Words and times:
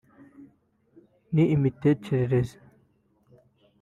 n’imitekerereze 1.33 2.57